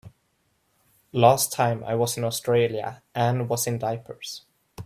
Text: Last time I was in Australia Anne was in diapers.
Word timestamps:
Last 1.11 1.51
time 1.51 1.83
I 1.83 1.93
was 1.93 2.17
in 2.17 2.23
Australia 2.23 3.03
Anne 3.13 3.47
was 3.47 3.67
in 3.67 3.77
diapers. 3.77 4.41